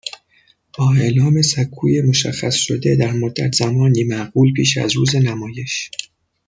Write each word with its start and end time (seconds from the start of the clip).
با 0.77 0.93
اعلام 0.95 1.41
سکوی 1.41 2.01
مشخّصشده 2.01 2.95
در 2.95 3.11
مدّت 3.11 3.53
زمانی 3.55 4.03
معقول 4.03 4.53
پیش 4.53 4.77
از 4.77 4.95
روز 4.95 5.15
نمایش. 5.15 5.91